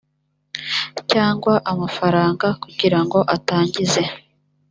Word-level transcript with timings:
cyangwa 1.11 1.53
amafaranga 1.71 2.47
kugira 2.63 2.99
ngo 3.03 3.19
atangize 3.35 4.01